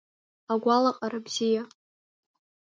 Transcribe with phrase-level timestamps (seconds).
[0.53, 1.63] Агәалаҟара бзиа…